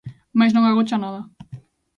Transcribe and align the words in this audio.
Mais 0.37 0.53
non 0.53 0.65
agocha 0.69 0.97
nada. 1.03 1.21